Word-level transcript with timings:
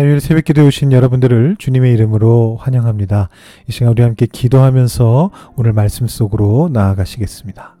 화요일 0.00 0.18
새벽 0.18 0.44
기도에 0.44 0.66
오신 0.66 0.92
여러분들을 0.92 1.56
주님의 1.58 1.92
이름으로 1.92 2.56
환영합니다. 2.58 3.28
이 3.68 3.72
시간 3.72 3.90
우리 3.90 4.02
함께 4.02 4.24
기도하면서 4.24 5.30
오늘 5.56 5.74
말씀 5.74 6.06
속으로 6.06 6.70
나아가시겠습니다. 6.72 7.76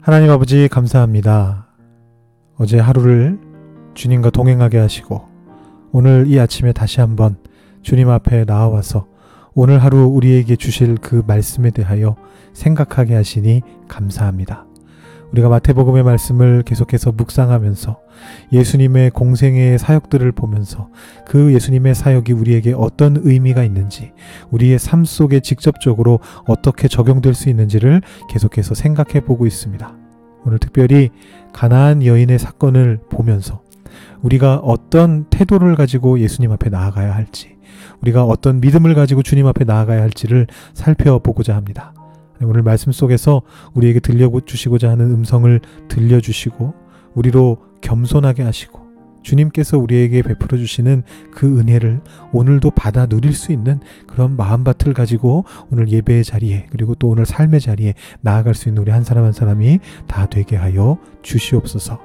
하나님 0.00 0.30
아버지 0.30 0.68
감사합니다. 0.68 1.66
어제 2.56 2.78
하루를 2.78 3.40
주님과 3.94 4.30
동행하게 4.30 4.78
하시고 4.78 5.26
오늘 5.90 6.26
이 6.28 6.38
아침에 6.38 6.72
다시 6.72 7.00
한번 7.00 7.34
주님 7.82 8.08
앞에 8.08 8.44
나와서 8.44 9.08
오늘 9.54 9.82
하루 9.82 10.04
우리에게 10.04 10.54
주실 10.54 10.98
그 10.98 11.24
말씀에 11.26 11.70
대하여 11.70 12.14
생각하게 12.52 13.16
하시니 13.16 13.62
감사합니다. 13.88 14.66
우리가 15.32 15.48
마태복음의 15.48 16.02
말씀을 16.02 16.62
계속해서 16.62 17.12
묵상하면서 17.12 17.98
예수님의 18.52 19.10
공생의 19.10 19.78
사역들을 19.78 20.30
보면서 20.32 20.90
그 21.26 21.54
예수님의 21.54 21.94
사역이 21.94 22.32
우리에게 22.32 22.74
어떤 22.76 23.16
의미가 23.22 23.64
있는지, 23.64 24.12
우리의 24.50 24.78
삶 24.78 25.04
속에 25.04 25.40
직접적으로 25.40 26.20
어떻게 26.46 26.86
적용될 26.86 27.34
수 27.34 27.48
있는지를 27.48 28.02
계속해서 28.28 28.74
생각해 28.74 29.24
보고 29.24 29.46
있습니다. 29.46 29.96
오늘 30.44 30.58
특별히 30.58 31.10
가나안 31.52 32.04
여인의 32.04 32.38
사건을 32.38 33.00
보면서 33.10 33.62
우리가 34.20 34.56
어떤 34.56 35.24
태도를 35.30 35.76
가지고 35.76 36.18
예수님 36.20 36.52
앞에 36.52 36.68
나아가야 36.68 37.14
할지, 37.14 37.56
우리가 38.02 38.24
어떤 38.24 38.60
믿음을 38.60 38.94
가지고 38.94 39.22
주님 39.22 39.46
앞에 39.46 39.64
나아가야 39.64 40.02
할지를 40.02 40.46
살펴보고자 40.74 41.56
합니다. 41.56 41.94
오늘 42.44 42.62
말씀 42.62 42.92
속에서 42.92 43.42
우리에게 43.74 44.00
들려주시고자 44.00 44.90
하는 44.90 45.10
음성을 45.10 45.60
들려주시고 45.88 46.74
우리로 47.14 47.58
겸손하게 47.80 48.42
하시고 48.42 48.82
주님께서 49.22 49.78
우리에게 49.78 50.22
베풀어 50.22 50.58
주시는 50.58 51.04
그 51.30 51.58
은혜를 51.58 52.00
오늘도 52.32 52.70
받아 52.72 53.06
누릴 53.06 53.32
수 53.32 53.52
있는 53.52 53.80
그런 54.06 54.36
마음밭을 54.36 54.94
가지고 54.94 55.44
오늘 55.70 55.88
예배의 55.88 56.24
자리에 56.24 56.66
그리고 56.70 56.94
또 56.94 57.08
오늘 57.08 57.24
삶의 57.24 57.60
자리에 57.60 57.94
나아갈 58.20 58.54
수 58.54 58.68
있는 58.68 58.82
우리 58.82 58.90
한 58.90 59.04
사람 59.04 59.24
한 59.24 59.32
사람이 59.32 59.78
다 60.06 60.26
되게 60.26 60.56
하여 60.56 60.98
주시옵소서. 61.22 62.00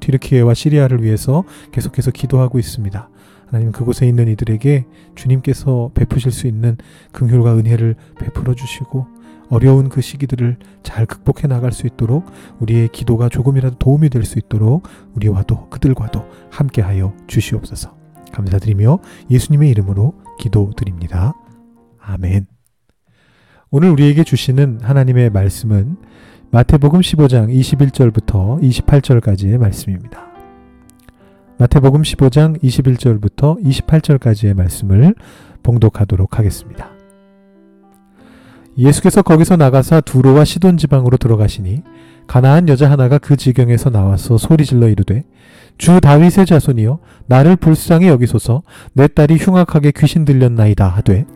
튀르키예와 0.00 0.54
시리아를 0.54 1.02
위해서 1.02 1.44
계속해서 1.72 2.12
기도하고 2.12 2.58
있습니다. 2.58 3.10
하나님 3.46 3.72
그곳에 3.72 4.08
있는 4.08 4.28
이들에게 4.28 4.86
주님께서 5.14 5.90
베푸실 5.92 6.32
수 6.32 6.46
있는 6.46 6.78
긍휼과 7.12 7.56
은혜를 7.56 7.96
베풀어 8.18 8.54
주시고 8.54 9.06
어려운 9.52 9.90
그 9.90 10.00
시기들을 10.00 10.56
잘 10.82 11.04
극복해 11.04 11.46
나갈 11.46 11.72
수 11.72 11.86
있도록 11.86 12.24
우리의 12.58 12.88
기도가 12.88 13.28
조금이라도 13.28 13.76
도움이 13.76 14.08
될 14.08 14.24
수 14.24 14.38
있도록 14.38 14.88
우리와도 15.14 15.68
그들과도 15.68 16.24
함께하여 16.50 17.14
주시옵소서. 17.26 17.94
감사드리며 18.32 19.00
예수님의 19.30 19.68
이름으로 19.70 20.14
기도드립니다. 20.38 21.34
아멘. 22.00 22.46
오늘 23.70 23.90
우리에게 23.90 24.24
주시는 24.24 24.80
하나님의 24.82 25.28
말씀은 25.30 25.96
마태복음 26.50 27.00
15장 27.00 27.54
21절부터 27.54 28.62
28절까지의 28.62 29.58
말씀입니다. 29.58 30.32
마태복음 31.58 32.02
15장 32.02 32.62
21절부터 32.62 33.62
28절까지의 33.62 34.54
말씀을 34.54 35.14
봉독하도록 35.62 36.38
하겠습니다. 36.38 36.91
예수께서 38.78 39.22
거기서 39.22 39.56
나가사 39.56 40.00
두로와 40.00 40.44
시돈 40.44 40.76
지방으로 40.76 41.16
들어가시니 41.16 41.82
가나안 42.26 42.68
여자 42.68 42.90
하나가 42.90 43.18
그 43.18 43.36
지경에서 43.36 43.90
나와서 43.90 44.38
소리질러 44.38 44.88
이르되 44.88 45.24
주 45.78 46.00
다윗의 46.00 46.46
자손이여 46.46 46.98
나를 47.26 47.56
불쌍히 47.56 48.06
여기소서. 48.06 48.62
내 48.92 49.08
딸이 49.08 49.36
흉악하게 49.36 49.92
귀신 49.96 50.24
들렸나이다 50.24 50.86
하되 50.86 51.26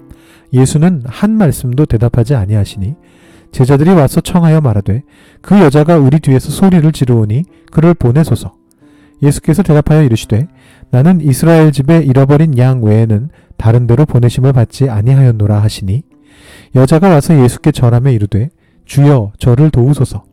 예수는 0.53 1.03
한 1.07 1.33
말씀도 1.33 1.87
대답하지 1.87 2.35
아니하시니 2.35 2.95
제자들이 3.53 3.91
와서 3.91 4.21
청하여 4.21 4.61
말하되 4.61 5.03
그 5.41 5.59
여자가 5.61 5.99
우리 5.99 6.21
뒤에서 6.21 6.51
소리를 6.51 6.91
지르오니 6.93 7.45
그를 7.71 7.95
보내소서. 7.95 8.55
예수께서 9.23 9.63
대답하여 9.63 10.03
이르시되 10.03 10.47
나는 10.91 11.21
이스라엘 11.21 11.73
집에 11.73 11.99
잃어버린 11.99 12.59
양 12.59 12.83
외에는 12.83 13.31
다른 13.57 13.87
데로 13.87 14.05
보내심을 14.05 14.53
받지 14.53 14.91
아니하였노라 14.91 15.61
하시니 15.63 16.03
여자가 16.75 17.09
와서 17.09 17.39
예수께 17.43 17.73
절하며 17.73 18.11
이르되 18.11 18.51
주여 18.85 19.33
저를 19.39 19.71
도우소서. 19.71 20.25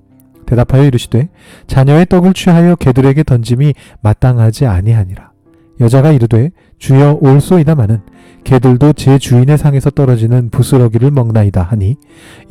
대답하여 0.46 0.86
이르시되 0.86 1.30
자녀의 1.68 2.06
떡을 2.08 2.34
취하여 2.34 2.76
개들에게 2.76 3.24
던짐이 3.24 3.74
마땅하지 4.02 4.66
아니하니라. 4.66 5.32
여자가 5.80 6.12
이르되 6.12 6.52
주여 6.78 7.20
올소이다마는 7.22 8.02
개들도 8.44 8.94
제 8.94 9.18
주인의 9.18 9.58
상에서 9.58 9.90
떨어지는 9.90 10.50
부스러기를 10.50 11.12
먹나이다 11.12 11.64
하니 11.64 11.96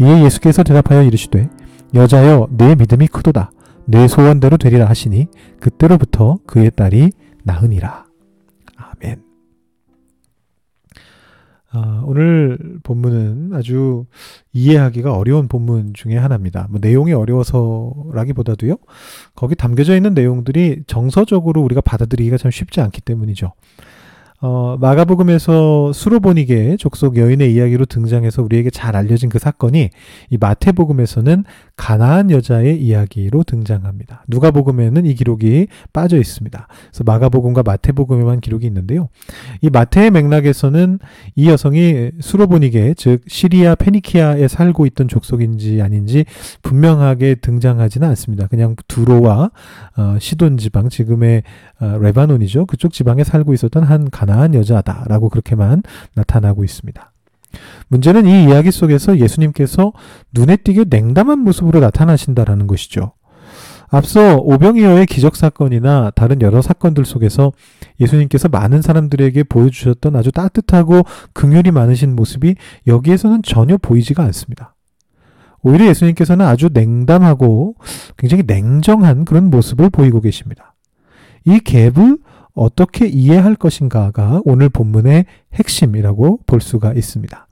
이에 0.00 0.24
예수께서 0.24 0.62
대답하여 0.62 1.02
이르시되 1.02 1.48
여자여 1.94 2.48
내 2.50 2.74
믿음이 2.74 3.08
크도다. 3.08 3.52
내 3.84 4.08
소원대로 4.08 4.56
되리라 4.56 4.88
하시니 4.88 5.26
그때로부터 5.60 6.38
그의 6.46 6.70
딸이 6.74 7.10
나으니라. 7.44 8.06
아멘 8.76 9.31
아, 11.74 12.02
오늘 12.04 12.58
본문은 12.82 13.52
아주 13.54 14.04
이해하기가 14.52 15.14
어려운 15.14 15.48
본문 15.48 15.94
중에 15.94 16.16
하나입니다. 16.16 16.66
뭐 16.70 16.78
내용이 16.82 17.12
어려워서라기보다도요, 17.14 18.76
거기 19.34 19.54
담겨져 19.54 19.96
있는 19.96 20.12
내용들이 20.12 20.82
정서적으로 20.86 21.62
우리가 21.62 21.80
받아들이기가 21.80 22.36
참 22.36 22.50
쉽지 22.50 22.82
않기 22.82 23.00
때문이죠. 23.00 23.52
어, 24.44 24.76
마가복음에서 24.80 25.92
수로보니게 25.92 26.76
족속 26.76 27.16
여인의 27.16 27.54
이야기로 27.54 27.84
등장해서 27.84 28.42
우리에게 28.42 28.70
잘 28.70 28.96
알려진 28.96 29.28
그 29.28 29.38
사건이 29.38 29.90
이 30.30 30.36
마태복음에서는 30.36 31.44
가나안 31.76 32.32
여자의 32.32 32.82
이야기로 32.82 33.44
등장합니다. 33.44 34.24
누가복음에는 34.26 35.06
이 35.06 35.14
기록이 35.14 35.68
빠져 35.92 36.18
있습니다. 36.18 36.66
그래서 36.90 37.04
마가복음과 37.04 37.62
마태복음에만 37.62 38.40
기록이 38.40 38.66
있는데요. 38.66 39.08
이 39.60 39.70
마태의 39.70 40.10
맥락에서는 40.10 40.98
이 41.36 41.48
여성이 41.48 42.10
수로보니게 42.20 42.94
즉 42.96 43.22
시리아 43.28 43.76
페니키아에 43.76 44.48
살고 44.48 44.86
있던 44.86 45.06
족속인지 45.06 45.80
아닌지 45.82 46.24
분명하게 46.62 47.36
등장하지는 47.36 48.08
않습니다. 48.08 48.48
그냥 48.48 48.74
두로와 48.88 49.52
어, 49.96 50.16
시돈 50.18 50.56
지방 50.56 50.88
지금의 50.88 51.44
어, 51.78 51.98
레바논이죠. 52.00 52.66
그쪽 52.66 52.92
지방에 52.92 53.22
살고 53.22 53.54
있었던 53.54 53.84
한 53.84 54.10
가나 54.10 54.31
안 54.32 54.54
여자다라고 54.54 55.28
그렇게만 55.28 55.82
나타나고 56.14 56.64
있습니다. 56.64 57.12
문제는 57.88 58.26
이 58.26 58.44
이야기 58.44 58.70
속에서 58.70 59.18
예수님께서 59.18 59.92
눈에 60.32 60.56
띄게 60.56 60.86
냉담한 60.88 61.38
모습으로 61.40 61.80
나타나신다라는 61.80 62.66
것이죠. 62.66 63.12
앞서 63.94 64.38
오병이어의 64.38 65.04
기적 65.04 65.36
사건이나 65.36 66.10
다른 66.14 66.40
여러 66.40 66.62
사건들 66.62 67.04
속에서 67.04 67.52
예수님께서 68.00 68.48
많은 68.48 68.80
사람들에게 68.80 69.42
보여주셨던 69.44 70.16
아주 70.16 70.32
따뜻하고 70.32 71.02
긍휼이 71.34 71.70
많으신 71.72 72.16
모습이 72.16 72.54
여기에서는 72.86 73.42
전혀 73.42 73.76
보이지가 73.76 74.22
않습니다. 74.24 74.74
오히려 75.60 75.86
예수님께서는 75.88 76.46
아주 76.46 76.70
냉담하고 76.72 77.76
굉장히 78.16 78.44
냉정한 78.46 79.26
그런 79.26 79.50
모습을 79.50 79.90
보이고 79.90 80.22
계십니다. 80.22 80.74
이 81.44 81.58
갭을 81.58 82.18
어떻게 82.54 83.06
이해할 83.06 83.54
것인가가 83.56 84.40
오늘 84.44 84.68
본문의 84.68 85.26
핵심이라고 85.54 86.40
볼 86.46 86.60
수가 86.60 86.92
있습니다. 86.92 87.46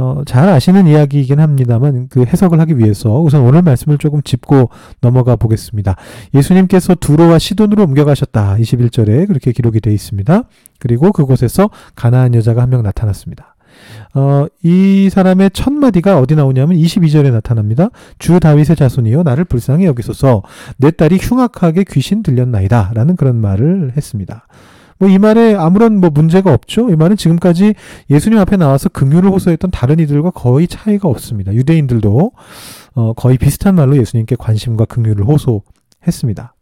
어, 0.00 0.22
잘 0.24 0.48
아시는 0.48 0.86
이야기이긴 0.86 1.40
합니다만 1.40 2.06
그 2.08 2.24
해석을 2.24 2.60
하기 2.60 2.78
위해서 2.78 3.20
우선 3.20 3.42
오늘 3.42 3.62
말씀을 3.62 3.98
조금 3.98 4.22
짚고 4.22 4.70
넘어가 5.00 5.34
보겠습니다. 5.34 5.96
예수님께서 6.34 6.94
두로와 6.94 7.40
시돈으로 7.40 7.82
옮겨가셨다. 7.82 8.56
21절에 8.58 9.26
그렇게 9.26 9.50
기록이 9.50 9.80
되어 9.80 9.92
있습니다. 9.92 10.44
그리고 10.78 11.10
그곳에서 11.10 11.68
가나안 11.96 12.34
여자가 12.34 12.62
한 12.62 12.70
명 12.70 12.82
나타났습니다. 12.84 13.56
어, 14.14 14.46
이 14.62 15.10
사람의 15.10 15.50
첫 15.52 15.72
마디가 15.72 16.18
어디 16.18 16.34
나오냐면 16.34 16.76
22절에 16.78 17.30
나타납니다. 17.30 17.90
주 18.18 18.40
다윗의 18.40 18.76
자손이여 18.76 19.22
나를 19.22 19.44
불쌍히 19.44 19.84
여기소서 19.86 20.42
내 20.76 20.90
딸이 20.90 21.18
흉악하게 21.20 21.84
귀신 21.90 22.22
들렸나이다. 22.22 22.92
라는 22.94 23.16
그런 23.16 23.36
말을 23.36 23.92
했습니다. 23.96 24.46
뭐 24.98 25.08
이 25.08 25.18
말에 25.18 25.54
아무런 25.54 26.00
뭐 26.00 26.10
문제가 26.10 26.52
없죠. 26.52 26.90
이 26.90 26.96
말은 26.96 27.16
지금까지 27.16 27.74
예수님 28.10 28.38
앞에 28.38 28.56
나와서 28.56 28.88
긍휼을 28.88 29.30
호소했던 29.30 29.70
다른 29.70 29.98
이들과 30.00 30.30
거의 30.30 30.66
차이가 30.66 31.08
없습니다. 31.08 31.54
유대인들도 31.54 32.32
어, 32.94 33.12
거의 33.14 33.38
비슷한 33.38 33.76
말로 33.76 33.96
예수님께 33.96 34.36
관심과 34.36 34.86
긍휼을 34.86 35.24
호소했습니다. 35.24 36.54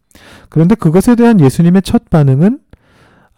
그런데 0.48 0.74
그것에 0.74 1.14
대한 1.14 1.40
예수님의 1.40 1.82
첫 1.82 2.10
반응은 2.10 2.60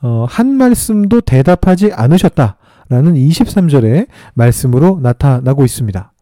어, 0.01 0.27
한 0.29 0.49
말씀도 0.49 1.21
대답하지 1.23 1.93
않으셨다. 1.93 2.57
라는 2.89 3.15
23절의 3.15 4.09
말씀으로 4.35 4.99
나타나고 5.03 5.65
있습니다. 5.65 6.13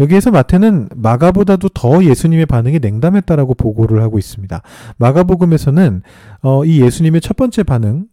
여기에서 0.00 0.30
마태는 0.30 0.88
마가보다도 0.94 1.70
더 1.70 2.04
예수님의 2.04 2.46
반응이 2.46 2.78
냉담했다라고 2.80 3.54
보고를 3.54 4.02
하고 4.02 4.18
있습니다. 4.18 4.60
마가복음에서는 4.98 6.02
어, 6.42 6.64
이 6.64 6.82
예수님의 6.82 7.20
첫 7.20 7.36
번째 7.36 7.62
반응, 7.62 8.06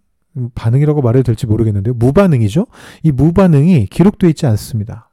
반응이라고 0.55 1.01
말해도 1.01 1.23
될지 1.23 1.47
모르겠는데요. 1.47 1.93
무반응이죠. 1.95 2.67
이 3.03 3.11
무반응이 3.11 3.87
기록되어 3.87 4.29
있지 4.29 4.45
않습니다. 4.45 5.09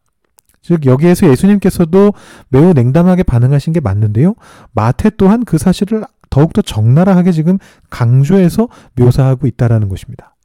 즉 0.63 0.85
여기에서 0.85 1.29
예수님께서도 1.29 2.13
매우 2.49 2.73
냉담하게 2.73 3.23
반응하신 3.23 3.73
게 3.73 3.81
맞는데요. 3.81 4.35
마태 4.73 5.11
또한 5.17 5.45
그 5.45 5.59
사실을 5.59 6.05
더욱더 6.29 6.61
적나라하게 6.61 7.33
지금 7.33 7.59
강조해서 7.89 8.69
묘사하고 8.97 9.47
있다라는 9.47 9.89
것입니다. 9.89 10.36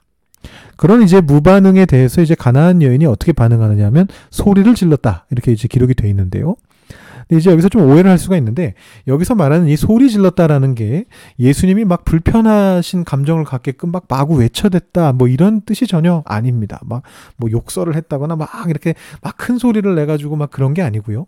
그런 0.77 1.01
이제 1.03 1.21
무반응에 1.21 1.85
대해서 1.85 2.21
이제 2.21 2.35
가나안 2.35 2.81
여인이 2.81 3.05
어떻게 3.05 3.33
반응하느냐면 3.33 4.07
소리를 4.29 4.73
질렀다 4.75 5.25
이렇게 5.31 5.51
이제 5.51 5.67
기록이 5.67 5.93
돼 5.93 6.09
있는데요. 6.09 6.55
이제 7.31 7.49
여기서 7.49 7.69
좀 7.69 7.83
오해를 7.83 8.11
할 8.11 8.17
수가 8.17 8.35
있는데 8.37 8.73
여기서 9.07 9.35
말하는 9.35 9.69
이 9.69 9.77
소리 9.77 10.09
질렀다라는 10.09 10.75
게 10.75 11.05
예수님이 11.39 11.85
막 11.85 12.03
불편하신 12.03 13.05
감정을 13.05 13.45
갖게끔 13.45 13.91
막 13.91 14.03
마구 14.09 14.35
외쳐댔다 14.35 15.13
뭐 15.13 15.29
이런 15.29 15.61
뜻이 15.61 15.87
전혀 15.87 16.23
아닙니다. 16.25 16.79
막 16.83 17.03
뭐 17.37 17.49
욕설을 17.49 17.95
했다거나 17.95 18.35
막 18.35 18.49
이렇게 18.67 18.95
막 19.21 19.37
큰 19.37 19.57
소리를 19.57 19.95
내 19.95 20.05
가지고 20.05 20.35
막 20.35 20.51
그런 20.51 20.73
게 20.73 20.81
아니고요. 20.81 21.25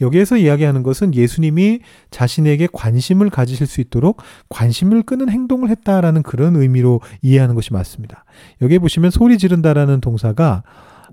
여기에서 0.00 0.36
이야기하는 0.36 0.82
것은 0.82 1.14
예수님이 1.14 1.80
자신에게 2.10 2.68
관심을 2.72 3.30
가지실 3.30 3.66
수 3.66 3.80
있도록 3.80 4.22
관심을 4.48 5.02
끄는 5.02 5.28
행동을 5.28 5.70
했다라는 5.70 6.22
그런 6.22 6.56
의미로 6.56 7.00
이해하는 7.22 7.54
것이 7.54 7.72
맞습니다. 7.72 8.24
여기에 8.62 8.78
보시면 8.78 9.10
소리 9.10 9.38
지른다라는 9.38 10.00
동사가 10.00 10.62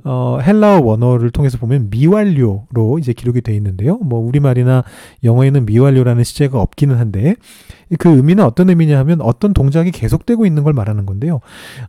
어, 0.04 0.40
헬라어 0.42 0.82
원어를 0.82 1.32
통해서 1.32 1.58
보면 1.58 1.90
미완료로 1.90 3.00
이제 3.00 3.14
기록이 3.14 3.42
되어 3.42 3.56
있는데요. 3.56 3.98
뭐 3.98 4.20
우리말이나 4.20 4.84
영어에는 5.24 5.66
미완료라는 5.66 6.24
시제가 6.24 6.60
없기는 6.60 6.96
한데 6.98 7.36
그 8.00 8.10
의미는 8.10 8.44
어떤 8.44 8.70
의미냐 8.70 8.98
하면 9.00 9.22
어떤 9.22 9.54
동작이 9.54 9.92
계속되고 9.92 10.46
있는 10.46 10.64
걸 10.64 10.74
말하는 10.74 11.06
건데요. 11.06 11.40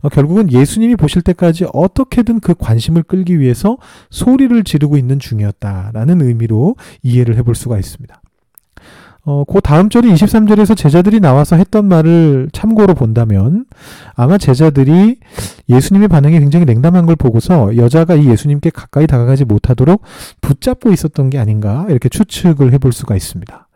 어, 0.01 0.09
결국은 0.09 0.51
예수님이 0.51 0.95
보실 0.95 1.21
때까지 1.21 1.65
어떻게든 1.73 2.39
그 2.39 2.55
관심을 2.55 3.03
끌기 3.03 3.39
위해서 3.39 3.77
소리를 4.09 4.63
지르고 4.63 4.97
있는 4.97 5.19
중이었다라는 5.19 6.21
의미로 6.21 6.75
이해를 7.01 7.37
해볼 7.37 7.55
수가 7.55 7.77
있습니다. 7.77 8.22
어, 9.25 9.45
그 9.45 9.61
다음 9.61 9.89
절이 9.89 10.11
23절에서 10.13 10.75
제자들이 10.75 11.21
나와서 11.21 11.55
했던 11.55 11.85
말을 11.85 12.49
참고로 12.51 12.93
본다면 12.93 13.65
아마 14.15 14.37
제자들이 14.37 15.17
예수님의 15.69 16.09
반응이 16.09 16.37
굉장히 16.41 16.65
냉담한 16.65 17.05
걸 17.05 17.15
보고서 17.15 17.77
여자가 17.77 18.15
이 18.15 18.27
예수님께 18.27 18.69
가까이 18.69 19.07
다가가지 19.07 19.45
못하도록 19.45 20.01
붙잡고 20.41 20.91
있었던 20.91 21.29
게 21.29 21.39
아닌가 21.39 21.85
이렇게 21.87 22.09
추측을 22.09 22.73
해볼 22.73 22.91
수가 22.91 23.15
있습니다. 23.15 23.69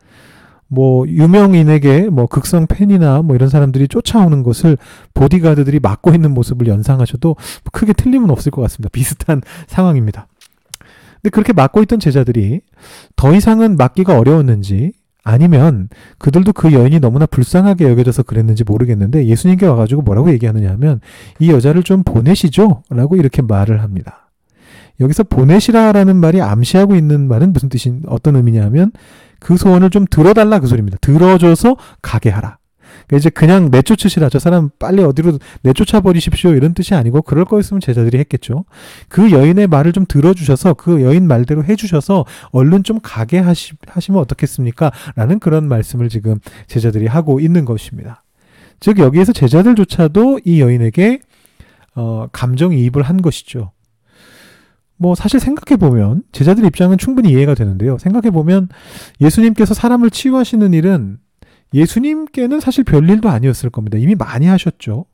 뭐 0.68 1.08
유명인에게 1.08 2.10
뭐 2.10 2.26
극성 2.26 2.68
팬이나 2.68 3.22
뭐 3.22 3.34
이런 3.34 3.48
사람들이 3.48 3.88
쫓아오는 3.88 4.44
것을 4.44 4.78
보디가드들이 5.14 5.80
막고 5.80 6.12
있는 6.12 6.34
모습을 6.34 6.68
연상하셔도 6.68 7.38
크게 7.72 7.94
틀림은 7.94 8.30
없을 8.30 8.52
것 8.52 8.62
같습니다. 8.64 8.90
비슷한 8.92 9.42
상황입니다. 9.68 10.28
근데 11.22 11.30
그렇게 11.30 11.54
막고 11.54 11.82
있던 11.84 12.02
제자들이 12.02 12.60
더 13.16 13.34
이상은 13.34 13.78
막기가 13.78 14.20
어려웠는지 14.20 14.92
아니면 15.28 15.90
그들도 16.20 16.54
그 16.54 16.72
여인이 16.72 17.02
너무나 17.02 17.26
불쌍하게 17.26 17.90
여겨져서 17.90 18.24
그랬는지 18.24 18.64
모르겠는데 18.64 19.26
예수님께 19.26 19.66
와가지고 19.66 20.02
뭐라고 20.04 20.32
얘기하느냐 20.32 20.72
하면 20.72 21.02
이 21.40 21.52
여자를 21.52 21.84
좀 21.84 22.04
보내시죠? 22.04 22.84
라고 22.90 23.18
이렇게 23.18 23.42
말을 23.42 23.82
합니다. 23.82 24.30
여기서 25.02 25.24
보내시라라는 25.24 26.16
말이 26.16 26.42
암시하고 26.42 26.96
있는 26.96 27.28
말은 27.28 27.52
무슨 27.52 27.68
뜻인, 27.68 28.04
어떤 28.08 28.38
의미냐 28.38 28.64
하면 28.68 28.94
그 29.40 29.58
소원을 29.58 29.90
좀 29.90 30.06
들어달라 30.10 30.60
그 30.60 30.68
소리입니다. 30.68 30.98
들어줘서 31.02 31.76
가게 32.02 32.30
하라. 32.30 32.58
이제 33.14 33.30
그냥 33.30 33.70
내쫓으시라. 33.72 34.30
저 34.30 34.40
사람 34.40 34.70
빨리 34.80 35.02
어디로 35.02 35.40
내쫓아 35.62 36.02
버리십시오. 36.02 36.54
이런 36.54 36.74
뜻이 36.74 36.94
아니고 36.94 37.22
그럴 37.22 37.46
거였으면 37.46 37.80
제자들이 37.80 38.18
했겠죠. 38.20 38.66
그 39.08 39.32
여인의 39.32 39.68
말을 39.68 39.94
좀 39.94 40.06
들어주셔서 40.06 40.74
그 40.74 41.02
여인 41.02 41.28
말대로 41.28 41.64
해주셔서 41.64 42.26
얼른 42.52 42.84
좀 42.84 43.00
가게 43.02 43.40
하시, 43.40 43.74
하시면 43.88 44.20
어떻겠습니까? 44.20 44.92
라는 45.16 45.40
그런 45.40 45.68
말씀을 45.70 46.10
지금 46.10 46.40
제자들이 46.68 47.08
하고 47.08 47.40
있는 47.40 47.64
것입니다. 47.64 48.24
즉 48.80 49.00
여기에서 49.00 49.32
제자들조차도 49.32 50.42
이 50.44 50.62
여인에게 50.62 51.22
어, 51.96 52.28
감정이입을 52.32 53.02
한 53.02 53.22
것이죠. 53.22 53.72
뭐 54.98 55.16
사실 55.16 55.40
생각해 55.40 55.78
보면 55.78 56.24
제자들 56.32 56.66
입장은 56.66 56.98
충분히 56.98 57.30
이해가 57.32 57.54
되는데요. 57.54 57.98
생각해 57.98 58.32
보면 58.32 58.68
예수님께서 59.22 59.74
사람을 59.74 60.10
치유하시는 60.10 60.74
일은 60.74 61.20
예수님께는 61.74 62.60
사실 62.60 62.84
별일도 62.84 63.30
아니었을 63.30 63.70
겁니다. 63.70 63.98
이미 63.98 64.16
많이 64.16 64.46
하셨죠. 64.46 65.06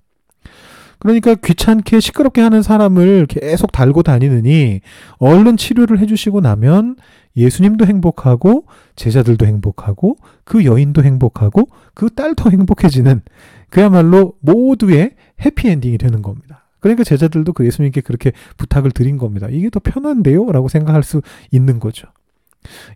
그러니까 1.00 1.36
귀찮게 1.36 2.00
시끄럽게 2.00 2.42
하는 2.42 2.62
사람을 2.62 3.26
계속 3.28 3.72
달고 3.74 4.04
다니느니 4.04 4.80
얼른 5.18 5.58
치료를 5.58 6.00
해주시고 6.00 6.40
나면 6.40 6.96
예수님도 7.36 7.86
행복하고 7.86 8.66
제자들도 8.96 9.46
행복하고 9.46 10.16
그 10.46 10.64
여인도 10.64 11.04
행복하고 11.04 11.68
그 11.94 12.10
딸도 12.10 12.52
행복해지는 12.52 13.22
그야말로 13.70 14.36
모두의 14.40 15.16
해피엔딩이 15.44 15.98
되는 15.98 16.22
겁니다. 16.22 16.70
그러니까 16.80 17.04
제자들도 17.04 17.54
그 17.54 17.66
예수님께 17.66 18.02
그렇게 18.02 18.32
부탁을 18.58 18.92
드린 18.92 19.18
겁니다. 19.18 19.48
이게 19.50 19.70
더 19.70 19.80
편한데요? 19.80 20.52
라고 20.52 20.68
생각할 20.70 21.04
수 21.04 21.22
있는 21.52 21.80
거죠. 21.80 22.08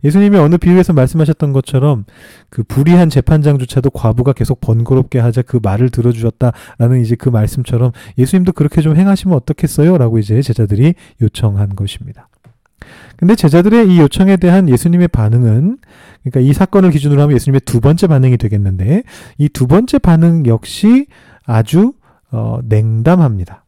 예수님이 0.04 0.38
어느 0.38 0.58
비유에서 0.58 0.94
말씀하셨던 0.94 1.54
것처럼 1.54 2.06
그 2.50 2.64
불의한 2.64 3.10
재판장조차도 3.10 3.90
과부가 3.92 4.34
계속 4.34 4.62
번거롭게 4.62 5.20
하자 5.20 5.42
그 5.42 5.60
말을 5.62 5.90
들어주셨다라는 5.90 7.02
이제 7.02 7.16
그 7.16 7.30
말씀처럼 7.30 7.92
예수님도 8.18 8.54
그렇게 8.54 8.82
좀 8.82 8.96
행하시면 8.96 9.36
어떻겠어요? 9.36 9.98
라고 9.98 10.20
이제 10.20 10.42
제자들이 10.42 10.96
요청한 11.22 11.76
것입니다. 11.76 12.30
근데 13.18 13.36
제자들의 13.36 13.90
이 13.90 14.00
요청에 14.00 14.38
대한 14.38 14.70
예수님의 14.70 15.08
반응은 15.08 15.80
그러니까 16.24 16.40
이 16.40 16.54
사건을 16.54 16.92
기준으로 16.92 17.22
하면 17.24 17.36
예수님의 17.36 17.62
두 17.62 17.82
번째 17.82 18.08
반응이 18.08 18.38
되겠는데 18.38 19.04
이 19.40 19.50
두 19.50 19.66
번째 19.66 19.98
반응 19.98 20.46
역시 20.46 21.08
아주 21.46 21.94
어, 22.32 22.60
냉담합니다. 22.64 23.64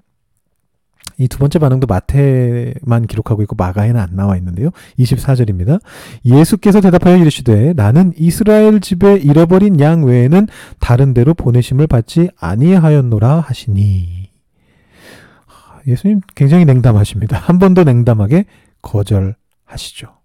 이 1.19 1.27
두 1.27 1.38
번째 1.38 1.60
반응도 1.60 1.86
마태만 1.86 3.06
기록하고 3.07 3.42
있고 3.44 3.56
마가에는 3.57 3.99
안 3.99 4.16
나와 4.16 4.38
있는데요. 4.38 4.69
24절입니다. 4.97 5.81
예수께서 6.26 6.80
대답하여 6.81 7.18
이르시되 7.18 7.73
나는 7.73 8.14
이스라엘 8.18 8.80
집에 8.80 9.16
잃어버린 9.18 9.80
양 9.81 10.04
외에는 10.06 10.47
다른 10.80 11.14
데로 11.14 11.33
보내심을 11.33 11.88
받지 11.88 12.30
아니하였노라 12.40 13.42
하시니. 13.42 14.30
예수님 15.88 16.21
굉장히 16.35 16.66
냉담하십니다. 16.66 17.38
한 17.38 17.59
번 17.59 17.73
더 17.73 17.83
냉담하게 17.83 18.45
거절하시죠. 18.81 20.19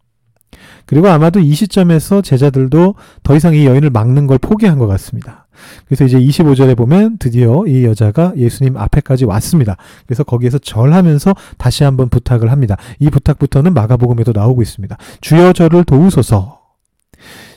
그리고 0.87 1.09
아마도 1.09 1.41
이 1.41 1.55
시점에서 1.55 2.23
제자들도 2.23 2.95
더 3.23 3.37
이상 3.37 3.55
이 3.55 3.67
여인을 3.67 3.91
막는 3.91 4.27
걸 4.27 4.39
포기한 4.39 4.79
것 4.79 4.87
같습니다. 4.87 5.47
그래서 5.87 6.05
이제 6.05 6.19
25절에 6.19 6.77
보면 6.77 7.19
드디어 7.19 7.65
이 7.67 7.85
여자가 7.85 8.33
예수님 8.37 8.77
앞에까지 8.77 9.25
왔습니다. 9.25 9.77
그래서 10.07 10.25
거기에서 10.25 10.59
절하면서 10.59 11.35
다시 11.59 11.85
한번 11.85 12.09
부탁을 12.09 12.51
합니다. 12.51 12.77
이 12.99 13.09
부탁부터는 13.11 13.73
마가복음에도 13.75 14.33
나오고 14.35 14.63
있습니다. 14.63 14.97
주여 15.21 15.53
저를 15.53 15.85
도우소서. 15.85 16.61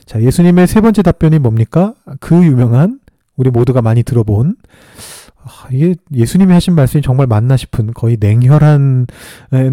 자, 0.06 0.22
예수님의 0.22 0.66
세 0.66 0.80
번째 0.80 1.02
답변이 1.02 1.38
뭡니까? 1.38 1.94
그 2.20 2.34
유명한 2.44 3.00
우리 3.36 3.50
모두가 3.50 3.82
많이 3.82 4.02
들어본 4.02 4.56
아, 4.56 5.17
이게 5.70 5.94
예수님이 6.12 6.52
하신 6.52 6.74
말씀이 6.74 7.02
정말 7.02 7.26
맞나 7.26 7.56
싶은 7.56 7.92
거의 7.94 8.16
냉혈한 8.20 9.06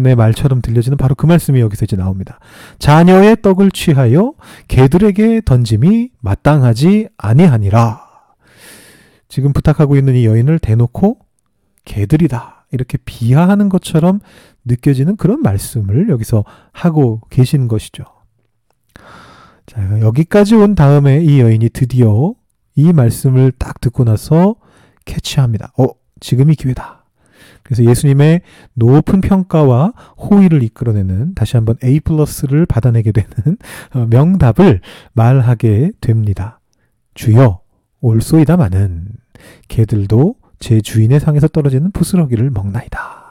내 0.02 0.14
말처럼 0.14 0.62
들려지는 0.62 0.96
바로 0.96 1.14
그 1.14 1.26
말씀이 1.26 1.60
여기서 1.60 1.84
이제 1.84 1.96
나옵니다. 1.96 2.38
자녀의 2.78 3.42
떡을 3.42 3.70
취하여 3.70 4.34
개들에게 4.68 5.42
던짐이 5.44 6.10
마땅하지 6.20 7.08
아니하니라. 7.16 8.06
지금 9.28 9.52
부탁하고 9.52 9.96
있는 9.96 10.14
이 10.14 10.26
여인을 10.26 10.58
대놓고 10.58 11.18
개들이다. 11.84 12.66
이렇게 12.72 12.98
비하하는 13.04 13.68
것처럼 13.68 14.20
느껴지는 14.64 15.16
그런 15.16 15.40
말씀을 15.42 16.08
여기서 16.08 16.44
하고 16.72 17.20
계신 17.30 17.68
것이죠. 17.68 18.04
자, 19.66 20.00
여기까지 20.00 20.54
온 20.54 20.74
다음에 20.74 21.22
이 21.22 21.40
여인이 21.40 21.70
드디어 21.70 22.34
이 22.74 22.92
말씀을 22.92 23.52
딱 23.52 23.80
듣고 23.80 24.04
나서 24.04 24.56
캐치합니다. 25.06 25.72
어, 25.78 25.86
지금이 26.20 26.54
기회다. 26.56 27.04
그래서 27.62 27.82
예수님의 27.84 28.42
높은 28.74 29.20
평가와 29.20 29.92
호의를 30.18 30.62
이끌어내는 30.62 31.34
다시 31.34 31.56
한번 31.56 31.76
A 31.82 32.00
플러스를 32.00 32.66
받아내게 32.66 33.12
되는 33.12 33.56
어, 33.94 34.06
명답을 34.08 34.80
말하게 35.14 35.92
됩니다. 36.00 36.60
주여, 37.14 37.60
올소이다마는 38.00 39.08
개들도 39.68 40.36
제 40.58 40.80
주인의 40.80 41.18
상에서 41.20 41.48
떨어지는 41.48 41.90
부스러기를 41.90 42.50
먹나이다. 42.50 43.26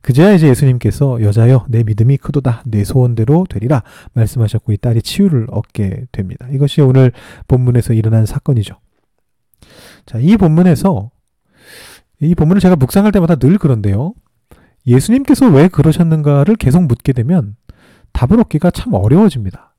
그제야 0.00 0.32
이제 0.32 0.48
예수님께서 0.48 1.22
여자여 1.22 1.66
내 1.70 1.82
믿음이 1.82 2.18
크도다 2.18 2.62
내 2.66 2.84
소원대로 2.84 3.46
되리라 3.48 3.82
말씀하셨고 4.12 4.72
이 4.72 4.76
딸이 4.76 5.00
치유를 5.00 5.46
얻게 5.50 6.04
됩니다. 6.12 6.46
이것이 6.52 6.82
오늘 6.82 7.12
본문에서 7.48 7.94
일어난 7.94 8.26
사건이죠. 8.26 8.74
자, 10.06 10.18
이 10.18 10.36
본문에서 10.36 11.10
이 12.20 12.34
본문을 12.34 12.60
제가 12.60 12.76
묵상할 12.76 13.12
때마다 13.12 13.36
늘 13.36 13.58
그런데요. 13.58 14.14
예수님께서 14.86 15.48
왜 15.48 15.68
그러셨는가를 15.68 16.56
계속 16.56 16.82
묻게 16.84 17.12
되면 17.12 17.56
답을 18.12 18.40
얻기가 18.40 18.70
참 18.70 18.94
어려워집니다. 18.94 19.73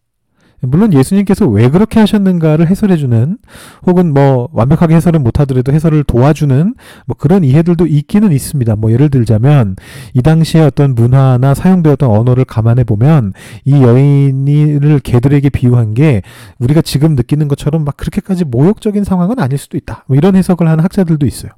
물론 0.62 0.94
예수님께서 0.94 1.48
왜 1.48 1.70
그렇게 1.70 2.00
하셨는가를 2.00 2.68
해설해주는 2.68 3.38
혹은 3.86 4.14
뭐 4.14 4.50
완벽하게 4.52 4.96
해설은 4.96 5.24
못하더라도 5.24 5.72
해설을 5.72 6.04
도와주는 6.04 6.76
뭐 7.06 7.16
그런 7.18 7.44
이해들도 7.44 7.86
있기는 7.88 8.32
있습니다. 8.32 8.76
뭐 8.76 8.92
예를 8.92 9.10
들자면 9.10 9.76
이 10.14 10.22
당시에 10.22 10.62
어떤 10.62 10.96
문화나 10.96 11.54
사용되었던 11.54 12.10
언어를 12.10 12.46
감안해 12.46 12.84
보면 12.84 13.34
이 13.66 13.74
여인을 13.74 15.00
개들에게 15.00 15.50
비유한 15.50 15.94
게 15.94 16.22
우리가 16.60 16.82
지금 16.82 17.16
느끼는 17.16 17.48
것처럼 17.48 17.84
막 17.84 17.98
그렇게까지 17.98 18.46
모욕적인 18.46 19.04
상황은 19.04 19.40
아닐 19.40 19.58
수도 19.58 19.78
있다. 19.78 20.06
뭐 20.08 20.18
이런 20.18 20.36
해석을 20.36 20.68
하는 20.68 20.84
학자들도 20.84 21.26
있어요. 21.26 21.52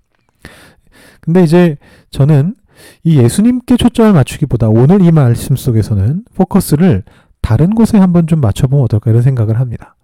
근데 1.21 1.43
이제 1.43 1.77
저는 2.11 2.55
이 3.03 3.17
예수님께 3.17 3.77
초점을 3.77 4.13
맞추기보다 4.13 4.69
오늘 4.69 5.01
이 5.01 5.11
말씀 5.11 5.55
속에서는 5.55 6.23
포커스를 6.35 7.03
다른 7.47 7.69
곳에 7.69 7.97
한번 7.97 8.27
좀 8.27 8.41
맞춰보면 8.41 8.83
어떨까 8.83 9.09
이런 9.09 9.23
생각을 9.23 9.57
합니다. 9.57 9.95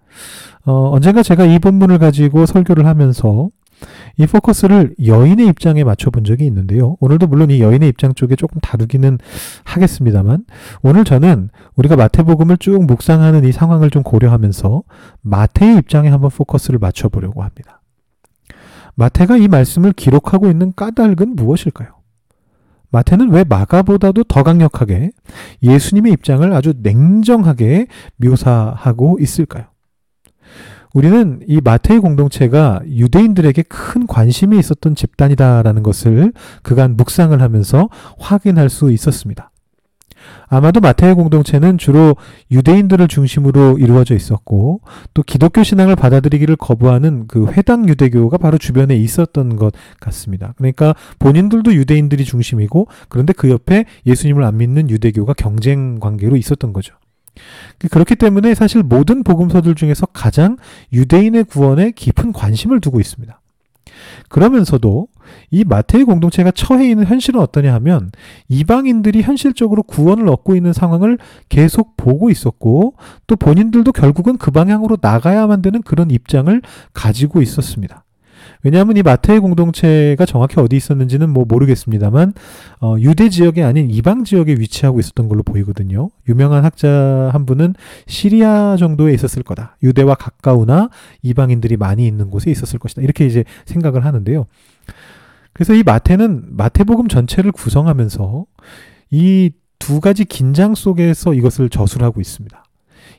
어, 0.65 0.91
언젠가 0.91 1.23
제가 1.23 1.43
이 1.43 1.59
본문을 1.59 1.97
가지고 1.97 2.45
설교를 2.45 2.85
하면서 2.85 3.49
이 4.15 4.25
포커스를 4.25 4.95
여인의 5.05 5.47
입장에 5.47 5.83
맞춰본 5.83 6.23
적이 6.23 6.45
있는데요. 6.45 6.95
오늘도 7.01 7.27
물론 7.27 7.51
이 7.51 7.59
여인의 7.59 7.89
입장 7.89 8.13
쪽에 8.13 8.37
조금 8.37 8.61
다루기는 8.61 9.17
하겠습니다만, 9.65 10.45
오늘 10.83 11.03
저는 11.03 11.49
우리가 11.75 11.97
마태복음을 11.97 12.59
쭉 12.59 12.85
묵상하는 12.85 13.43
이 13.43 13.51
상황을 13.51 13.89
좀 13.89 14.03
고려하면서 14.03 14.83
마태의 15.23 15.79
입장에 15.79 16.07
한번 16.07 16.29
포커스를 16.29 16.79
맞춰보려고 16.79 17.43
합니다. 17.43 17.81
마태가 18.95 19.35
이 19.35 19.49
말씀을 19.49 19.91
기록하고 19.91 20.49
있는 20.49 20.71
까닭은 20.73 21.35
무엇일까요? 21.35 22.02
마태는 22.93 23.31
왜 23.31 23.43
마가보다도 23.43 24.23
더 24.25 24.43
강력하게 24.43 25.09
예수님의 25.63 26.13
입장을 26.13 26.53
아주 26.53 26.73
냉정하게 26.77 27.87
묘사하고 28.17 29.17
있을까요? 29.19 29.65
우리는 30.93 31.39
이 31.47 31.59
마태의 31.59 31.99
공동체가 31.99 32.81
유대인들에게 32.85 33.63
큰 33.63 34.05
관심이 34.05 34.59
있었던 34.59 34.93
집단이다라는 34.93 35.81
것을 35.81 36.33
그간 36.61 36.95
묵상을 36.95 37.41
하면서 37.41 37.89
확인할 38.19 38.69
수 38.69 38.91
있었습니다. 38.91 39.49
아마도 40.47 40.79
마태의 40.79 41.15
공동체는 41.15 41.77
주로 41.77 42.15
유대인들을 42.51 43.07
중심으로 43.07 43.77
이루어져 43.79 44.15
있었고 44.15 44.81
또 45.13 45.23
기독교 45.23 45.63
신앙을 45.63 45.95
받아들이기를 45.95 46.55
거부하는 46.55 47.27
그 47.27 47.47
회당 47.51 47.87
유대교가 47.87 48.37
바로 48.37 48.57
주변에 48.57 48.95
있었던 48.95 49.55
것 49.55 49.73
같습니다. 49.99 50.53
그러니까 50.57 50.95
본인들도 51.19 51.73
유대인들이 51.73 52.25
중심이고 52.25 52.87
그런데 53.09 53.33
그 53.33 53.49
옆에 53.49 53.85
예수님을 54.05 54.43
안 54.43 54.57
믿는 54.57 54.89
유대교가 54.89 55.33
경쟁 55.33 55.99
관계로 55.99 56.35
있었던 56.35 56.73
거죠. 56.73 56.95
그렇기 57.89 58.15
때문에 58.15 58.53
사실 58.53 58.83
모든 58.83 59.23
복음서들 59.23 59.75
중에서 59.75 60.05
가장 60.07 60.57
유대인의 60.91 61.45
구원에 61.45 61.91
깊은 61.91 62.31
관심을 62.31 62.79
두고 62.79 62.99
있습니다. 62.99 63.39
그러면서도 64.29 65.07
이 65.51 65.63
마태의 65.63 66.05
공동체가 66.05 66.51
처해 66.51 66.89
있는 66.89 67.05
현실은 67.05 67.39
어떠냐 67.39 67.73
하면 67.75 68.11
이방인들이 68.49 69.21
현실적으로 69.21 69.83
구원을 69.83 70.27
얻고 70.27 70.55
있는 70.55 70.73
상황을 70.73 71.17
계속 71.49 71.97
보고 71.97 72.29
있었고 72.29 72.95
또 73.27 73.35
본인들도 73.35 73.91
결국은 73.91 74.37
그 74.37 74.51
방향으로 74.51 74.97
나가야만 75.01 75.61
되는 75.61 75.81
그런 75.81 76.11
입장을 76.11 76.61
가지고 76.93 77.41
있었습니다. 77.41 78.03
왜냐하면 78.63 78.97
이 78.97 79.03
마태의 79.03 79.41
공동체가 79.41 80.25
정확히 80.25 80.59
어디 80.59 80.77
있었는지는 80.77 81.29
뭐 81.29 81.45
모르겠습니다만 81.45 82.33
어, 82.79 82.95
유대 82.99 83.29
지역이 83.29 83.61
아닌 83.61 83.89
이방 83.89 84.23
지역에 84.23 84.53
위치하고 84.53 84.99
있었던 84.99 85.27
걸로 85.27 85.43
보이거든요. 85.43 86.09
유명한 86.29 86.63
학자 86.63 87.29
한 87.33 87.45
분은 87.45 87.75
시리아 88.07 88.77
정도에 88.77 89.13
있었을 89.13 89.43
거다. 89.43 89.77
유대와 89.83 90.15
가까우나 90.15 90.89
이방인들이 91.21 91.77
많이 91.77 92.07
있는 92.07 92.29
곳에 92.29 92.51
있었을 92.51 92.79
것이다. 92.79 93.01
이렇게 93.01 93.25
이제 93.25 93.43
생각을 93.65 94.05
하는데요. 94.05 94.45
그래서 95.53 95.73
이 95.73 95.83
마태는 95.83 96.55
마태복음 96.57 97.07
전체를 97.07 97.51
구성하면서 97.51 98.45
이 99.11 99.51
두 99.83 99.99
가지 99.99 100.23
긴장 100.23 100.75
속에서 100.75 101.33
이것을 101.33 101.67
저술하고 101.67 102.21
있습니다. 102.21 102.63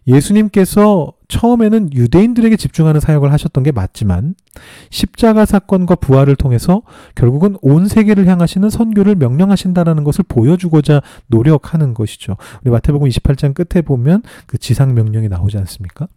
예수님께서 0.06 1.12
처음에는 1.28 1.92
유대인들에게 1.92 2.56
집중하는 2.56 3.00
사역을 3.00 3.30
하셨던 3.30 3.64
게 3.64 3.70
맞지만 3.70 4.34
십자가 4.88 5.44
사건과 5.44 5.96
부활을 5.96 6.36
통해서 6.36 6.80
결국은 7.14 7.56
온 7.60 7.86
세계를 7.86 8.26
향하시는 8.26 8.70
선교를 8.70 9.14
명령하신다라는 9.16 10.04
것을 10.04 10.24
보여주고자 10.26 11.02
노력하는 11.26 11.92
것이죠. 11.92 12.38
우리 12.62 12.70
마태복음 12.70 13.10
28장 13.10 13.52
끝에 13.52 13.82
보면 13.82 14.22
그 14.46 14.56
지상 14.56 14.94
명령이 14.94 15.28
나오지 15.28 15.58
않습니까? 15.58 16.08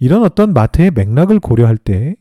이런 0.00 0.22
어떤 0.22 0.54
마태의 0.54 0.92
맥락을 0.92 1.38
고려할 1.38 1.76
때 1.76 2.16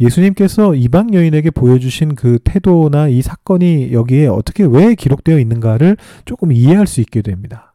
예수님께서 0.00 0.74
이방 0.74 1.14
여인에게 1.14 1.50
보여주신 1.50 2.14
그 2.14 2.38
태도나 2.42 3.08
이 3.08 3.22
사건이 3.22 3.92
여기에 3.92 4.26
어떻게 4.26 4.64
왜 4.64 4.94
기록되어 4.94 5.38
있는가를 5.38 5.96
조금 6.24 6.52
이해할 6.52 6.86
수 6.86 7.00
있게 7.00 7.22
됩니다. 7.22 7.74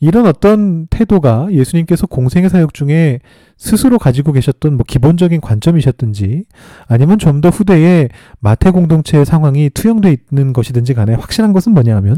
이런 0.00 0.26
어떤 0.26 0.88
태도가 0.88 1.46
예수님께서 1.52 2.08
공생의 2.08 2.50
사역 2.50 2.74
중에 2.74 3.20
스스로 3.56 4.00
가지고 4.00 4.32
계셨던 4.32 4.76
뭐 4.76 4.84
기본적인 4.84 5.40
관점이셨든지 5.40 6.44
아니면 6.88 7.18
좀 7.18 7.40
더 7.40 7.50
후대에 7.50 8.08
마태 8.40 8.72
공동체의 8.72 9.24
상황이 9.24 9.70
투영되어 9.70 10.16
있는 10.30 10.52
것이든지 10.52 10.94
간에 10.94 11.14
확실한 11.14 11.52
것은 11.52 11.72
뭐냐 11.72 11.94
하면 11.96 12.16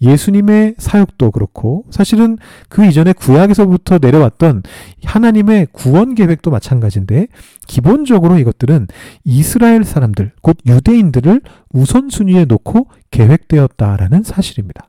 예수님의 0.00 0.76
사역도 0.78 1.30
그렇고 1.30 1.84
사실은 1.90 2.38
그 2.68 2.84
이전에 2.86 3.12
구약에서부터 3.12 3.98
내려왔던 4.00 4.62
하나님의 5.04 5.68
구원 5.72 6.14
계획도 6.14 6.50
마찬가지인데 6.50 7.28
기본적으로 7.66 8.38
이것들은 8.38 8.88
이스라엘 9.24 9.84
사람들 9.84 10.32
곧 10.42 10.58
유대인들을 10.66 11.40
우선순위에 11.72 12.46
놓고 12.46 12.88
계획되었다라는 13.10 14.22
사실입니다. 14.22 14.88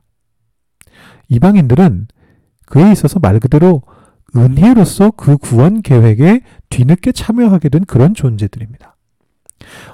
이방인들은 1.28 2.08
그에 2.66 2.92
있어서 2.92 3.18
말 3.18 3.38
그대로 3.40 3.82
은혜로서 4.34 5.12
그 5.12 5.36
구원 5.36 5.82
계획에 5.82 6.40
뒤늦게 6.70 7.12
참여하게 7.12 7.68
된 7.68 7.84
그런 7.84 8.14
존재들입니다. 8.14 8.91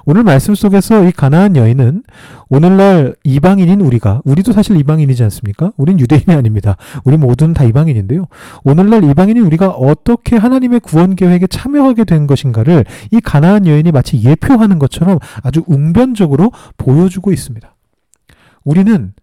오늘 0.05 0.23
말씀 0.23 0.55
속에서 0.55 1.07
이 1.07 1.11
가나안 1.11 1.55
여인은 1.55 2.03
오늘날 2.49 3.15
이방인인 3.23 3.81
우리가 3.81 4.21
우리도 4.25 4.53
사실 4.53 4.77
이방인이지 4.77 5.23
않습니까? 5.23 5.71
우린 5.77 5.99
유대인이 5.99 6.35
아닙니다. 6.35 6.77
우리 7.03 7.17
모두는 7.17 7.53
다 7.53 7.63
이방인인데요. 7.63 8.27
오늘날 8.63 9.03
이방인인 9.03 9.43
우리가 9.45 9.69
어떻게 9.69 10.35
하나님의 10.35 10.79
구원 10.79 11.15
계획에 11.15 11.47
참여하게 11.47 12.05
된 12.05 12.27
것인가를 12.27 12.85
이 13.11 13.19
가나안 13.19 13.67
여인이 13.67 13.91
마치 13.91 14.21
예표하는 14.23 14.79
것처럼 14.79 15.19
아주 15.43 15.63
웅변적으로 15.67 16.51
보여주고 16.77 17.31
있습니다. 17.31 17.75
우리는 18.63 19.13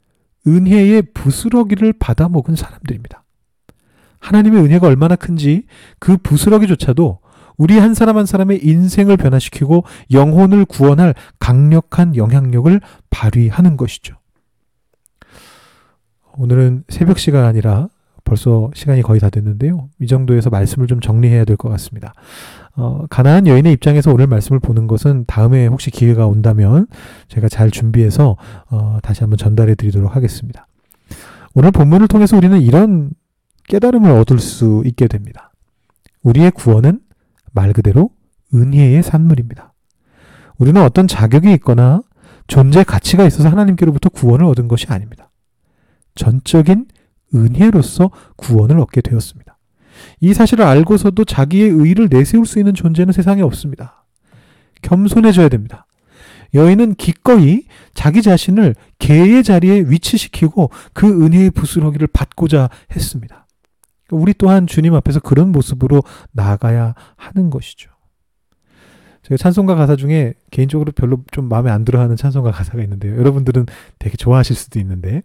은혜의 0.46 1.02
부스러기를 1.14 1.94
받아 1.98 2.28
먹은 2.28 2.54
사람들입니다. 2.54 3.24
하나님의 4.20 4.62
은혜가 4.62 4.86
얼마나 4.86 5.16
큰지 5.16 5.64
그 5.98 6.16
부스러기조차도 6.16 7.18
우리 7.56 7.78
한 7.78 7.94
사람 7.94 8.16
한 8.18 8.26
사람의 8.26 8.64
인생을 8.64 9.16
변화시키고 9.16 9.84
영혼을 10.12 10.64
구원할 10.64 11.14
강력한 11.38 12.16
영향력을 12.16 12.80
발휘하는 13.10 13.76
것이죠. 13.76 14.16
오늘은 16.36 16.84
새벽 16.88 17.18
시간 17.18 17.44
아니라 17.44 17.88
벌써 18.24 18.70
시간이 18.74 19.02
거의 19.02 19.20
다 19.20 19.30
됐는데요. 19.30 19.88
이 20.00 20.06
정도에서 20.06 20.50
말씀을 20.50 20.86
좀 20.88 21.00
정리해야 21.00 21.44
될 21.44 21.56
것 21.56 21.68
같습니다. 21.70 22.12
어, 22.74 23.06
가나안 23.08 23.46
여인의 23.46 23.72
입장에서 23.72 24.12
오늘 24.12 24.26
말씀을 24.26 24.58
보는 24.58 24.86
것은 24.86 25.24
다음에 25.26 25.66
혹시 25.66 25.90
기회가 25.90 26.26
온다면 26.26 26.88
제가 27.28 27.48
잘 27.48 27.70
준비해서 27.70 28.36
어, 28.68 28.98
다시 29.02 29.20
한번 29.20 29.38
전달해 29.38 29.74
드리도록 29.74 30.14
하겠습니다. 30.14 30.66
오늘 31.54 31.70
본문을 31.70 32.08
통해서 32.08 32.36
우리는 32.36 32.60
이런 32.60 33.10
깨달음을 33.68 34.10
얻을 34.10 34.40
수 34.40 34.82
있게 34.84 35.08
됩니다. 35.08 35.52
우리의 36.22 36.50
구원은 36.50 37.00
말 37.56 37.72
그대로 37.72 38.10
은혜의 38.54 39.02
산물입니다. 39.02 39.72
우리는 40.58 40.80
어떤 40.80 41.08
자격이 41.08 41.52
있거나 41.54 42.02
존재 42.46 42.84
가치가 42.84 43.24
있어서 43.24 43.48
하나님께로부터 43.48 44.10
구원을 44.10 44.46
얻은 44.46 44.68
것이 44.68 44.86
아닙니다. 44.88 45.30
전적인 46.14 46.86
은혜로서 47.34 48.10
구원을 48.36 48.78
얻게 48.78 49.00
되었습니다. 49.00 49.58
이 50.20 50.32
사실을 50.34 50.64
알고서도 50.64 51.24
자기의 51.24 51.70
의를 51.70 52.08
내세울 52.10 52.46
수 52.46 52.58
있는 52.58 52.74
존재는 52.74 53.12
세상에 53.12 53.42
없습니다. 53.42 54.04
겸손해져야 54.82 55.48
됩니다. 55.48 55.86
여인은 56.54 56.94
기꺼이 56.94 57.64
자기 57.94 58.22
자신을 58.22 58.74
개의 58.98 59.42
자리에 59.42 59.80
위치시키고 59.88 60.70
그 60.92 61.24
은혜의 61.24 61.50
부스러기를 61.50 62.06
받고자 62.06 62.68
했습니다. 62.94 63.45
우리 64.10 64.34
또한 64.34 64.66
주님 64.66 64.94
앞에서 64.94 65.20
그런 65.20 65.52
모습으로 65.52 66.02
나아가야 66.32 66.94
하는 67.16 67.50
것이죠. 67.50 67.90
제가 69.22 69.36
찬송가 69.36 69.74
가사 69.74 69.96
중에 69.96 70.34
개인적으로 70.50 70.92
별로 70.92 71.24
좀 71.32 71.48
마음에 71.48 71.70
안 71.70 71.84
들어하는 71.84 72.14
찬송가 72.16 72.52
가사가 72.52 72.82
있는데요. 72.84 73.16
여러분들은 73.16 73.66
되게 73.98 74.16
좋아하실 74.16 74.54
수도 74.54 74.78
있는데 74.78 75.22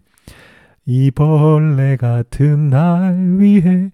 이 0.85 1.11
벌레 1.11 1.97
같은 1.97 2.69
날 2.69 3.38
위해 3.38 3.91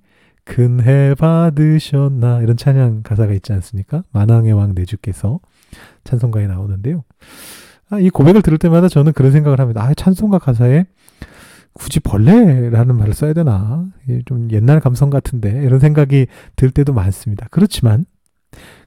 큰 0.48 0.79
해 0.79 1.13
받으셨나 1.15 2.41
이런 2.41 2.56
찬양 2.56 3.03
가사가 3.03 3.34
있지 3.34 3.51
않습니까? 3.51 4.03
만왕의 4.13 4.53
왕 4.53 4.74
내주께서 4.74 5.41
찬송가에 6.06 6.48
나오는데요. 6.48 7.03
아, 7.89 8.00
이 8.00 8.10
고백을 8.10 8.41
들을 8.41 8.58
때마다 8.58 8.88
저는 8.88 9.12
그런 9.12 9.32
생각을 9.32 9.60
합니다. 9.60 9.84
아, 9.84 9.94
찬송가 9.94 10.39
가사에 10.39 10.86
굳이 11.77 12.00
벌레라는 12.00 12.98
말을 12.98 13.13
써야 13.13 13.34
되나? 13.34 13.86
좀 14.25 14.50
옛날 14.51 14.79
감성 14.79 15.12
같은데 15.12 15.63
이런 15.63 15.79
생각이 15.79 16.25
들 16.55 16.72
때도 16.72 16.91
많습니다. 16.91 17.48
그렇지만 17.51 18.05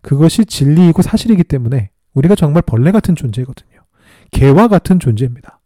그것이 0.02 0.44
진리이고 0.44 1.00
사실이기 1.02 1.44
때문에 1.44 1.90
우리가 2.14 2.34
정말 2.34 2.62
벌레 2.62 2.90
같은 2.90 3.14
존재거든요. 3.14 3.80
개와 4.32 4.66
같은 4.66 4.98
존재입니다. 4.98 5.60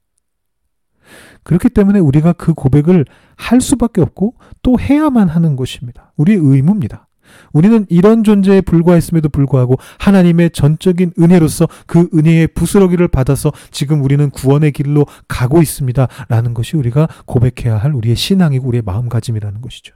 그렇기 1.44 1.70
때문에 1.70 1.98
우리가 1.98 2.34
그 2.34 2.52
고백을 2.52 3.06
할 3.36 3.60
수밖에 3.60 4.02
없고 4.02 4.34
또 4.62 4.78
해야만 4.78 5.28
하는 5.28 5.56
것입니다. 5.56 6.12
우리의 6.16 6.38
의무입니다. 6.38 7.08
우리는 7.52 7.86
이런 7.88 8.24
존재에 8.24 8.60
불과했음에도 8.60 9.28
불구하고 9.28 9.76
하나님의 9.98 10.50
전적인 10.50 11.12
은혜로서 11.18 11.68
그 11.86 12.08
은혜의 12.14 12.48
부스러기를 12.48 13.08
받아서 13.08 13.52
지금 13.70 14.02
우리는 14.02 14.30
구원의 14.30 14.72
길로 14.72 15.06
가고 15.28 15.62
있습니다. 15.62 16.06
라는 16.28 16.54
것이 16.54 16.76
우리가 16.76 17.08
고백해야 17.26 17.76
할 17.76 17.94
우리의 17.94 18.16
신앙이고 18.16 18.66
우리의 18.68 18.82
마음가짐이라는 18.82 19.60
것이죠. 19.60 19.94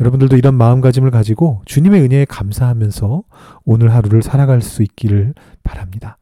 여러분들도 0.00 0.36
이런 0.36 0.54
마음가짐을 0.54 1.10
가지고 1.10 1.62
주님의 1.66 2.00
은혜에 2.02 2.24
감사하면서 2.24 3.22
오늘 3.64 3.92
하루를 3.92 4.22
살아갈 4.22 4.62
수 4.62 4.82
있기를 4.82 5.34
바랍니다. 5.62 6.16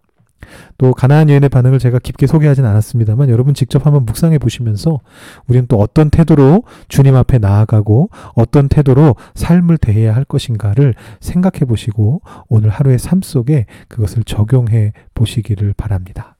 또 0.78 0.92
가나안 0.92 1.28
여인의 1.28 1.48
반응을 1.48 1.78
제가 1.78 1.98
깊게 1.98 2.26
소개하진 2.26 2.64
않았습니다만 2.64 3.28
여러분 3.28 3.54
직접 3.54 3.86
한번 3.86 4.04
묵상해 4.06 4.38
보시면서 4.38 5.00
우리는 5.46 5.66
또 5.68 5.78
어떤 5.78 6.10
태도로 6.10 6.64
주님 6.88 7.16
앞에 7.16 7.38
나아가고 7.38 8.10
어떤 8.34 8.68
태도로 8.68 9.16
삶을 9.34 9.78
대해야 9.78 10.14
할 10.14 10.24
것인가를 10.24 10.94
생각해 11.20 11.60
보시고 11.66 12.22
오늘 12.48 12.70
하루의 12.70 12.98
삶 12.98 13.20
속에 13.22 13.66
그것을 13.88 14.24
적용해 14.24 14.92
보시기를 15.14 15.74
바랍니다. 15.76 16.37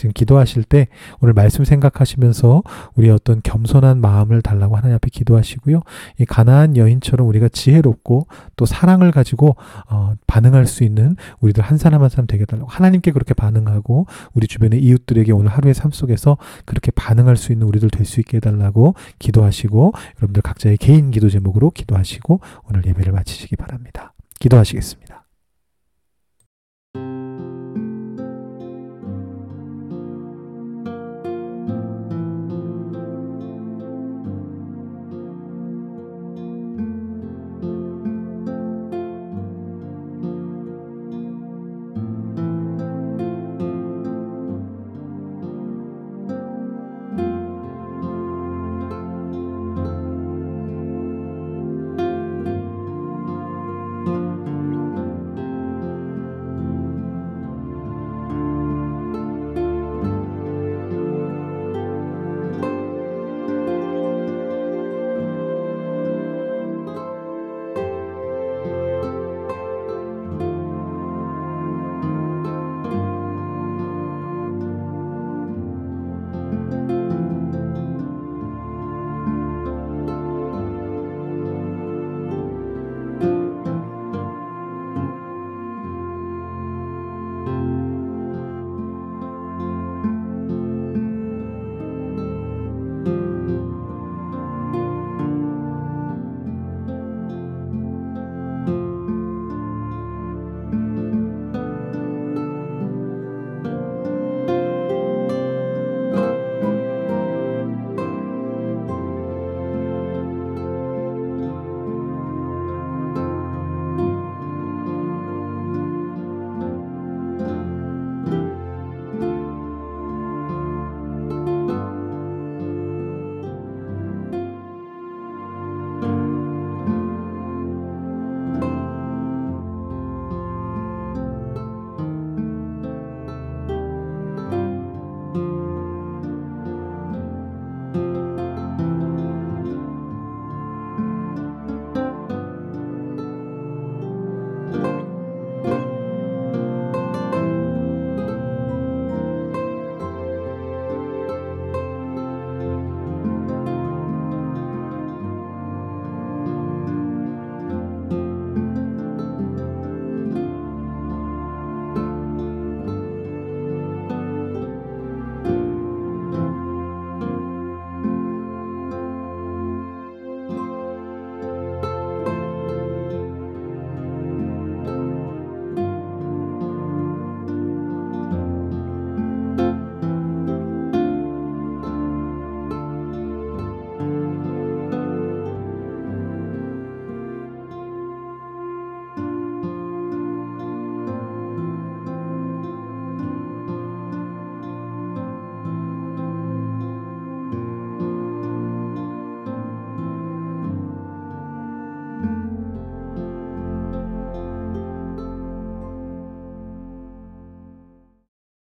지금 0.00 0.12
기도하실 0.14 0.64
때 0.64 0.88
오늘 1.20 1.34
말씀 1.34 1.62
생각하시면서 1.62 2.62
우리 2.94 3.10
어떤 3.10 3.42
겸손한 3.42 4.00
마음을 4.00 4.40
달라고 4.40 4.74
하나님 4.74 4.94
앞에 4.94 5.10
기도하시고요. 5.12 5.82
이 6.18 6.24
가나안 6.24 6.78
여인처럼 6.78 7.28
우리가 7.28 7.50
지혜롭고 7.50 8.26
또 8.56 8.64
사랑을 8.64 9.10
가지고 9.10 9.56
어, 9.90 10.14
반응할 10.26 10.66
수 10.66 10.84
있는 10.84 11.16
우리들 11.40 11.62
한 11.62 11.76
사람 11.76 12.02
한 12.02 12.08
사람 12.08 12.26
되게 12.26 12.46
달라고 12.46 12.70
하나님께 12.70 13.12
그렇게 13.12 13.34
반응하고 13.34 14.06
우리 14.32 14.46
주변의 14.46 14.82
이웃들에게 14.82 15.32
오늘 15.32 15.50
하루의 15.50 15.74
삶 15.74 15.90
속에서 15.90 16.38
그렇게 16.64 16.90
반응할 16.92 17.36
수 17.36 17.52
있는 17.52 17.66
우리들 17.66 17.90
될 17.90 18.00
수 18.10 18.20
있게 18.20 18.38
해달라고 18.38 18.94
기도하시고 19.18 19.92
여러분들 20.18 20.40
각자의 20.40 20.78
개인 20.78 21.10
기도 21.10 21.28
제목으로 21.28 21.70
기도하시고 21.70 22.40
오늘 22.70 22.86
예배를 22.86 23.12
마치시기 23.12 23.56
바랍니다. 23.56 24.14
기도하시겠습니다. 24.40 25.19